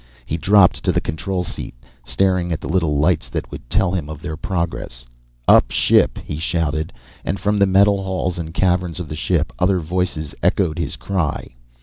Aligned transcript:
He 0.25 0.35
dropped 0.35 0.81
to 0.83 0.91
the 0.91 0.99
control 0.99 1.43
seat, 1.43 1.75
staring 2.03 2.51
at 2.51 2.59
the 2.59 2.67
little 2.67 2.97
lights 2.97 3.29
that 3.29 3.51
would 3.51 3.69
tell 3.69 3.91
him 3.91 4.09
of 4.09 4.19
their 4.19 4.35
progress. 4.35 5.05
"Up 5.47 5.69
ship!" 5.69 6.17
he 6.25 6.37
shouted, 6.39 6.91
and 7.23 7.39
from 7.39 7.59
the 7.59 7.67
metal 7.67 8.01
halls 8.03 8.39
and 8.39 8.51
caverns 8.51 8.99
of 8.99 9.09
the 9.09 9.15
ship 9.15 9.53
other 9.59 9.79
voices 9.79 10.33
echoed 10.41 10.79
his 10.79 10.95
cry. 10.95 11.49